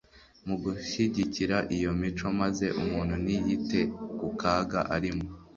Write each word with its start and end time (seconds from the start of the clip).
Mu 0.47 0.55
gushyigikira 0.63 1.57
iyo 1.75 1.91
mico, 2.01 2.27
maze 2.41 2.65
umuntu 2.81 3.13
ntiyite 3.23 3.79
ku 4.19 4.27
kaga 4.39 4.79
arimo, 4.95 5.25